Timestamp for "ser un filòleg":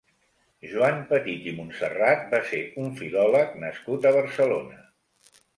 2.53-3.55